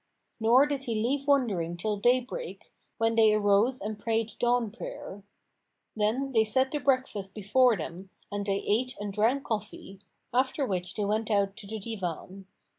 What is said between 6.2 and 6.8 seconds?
they set the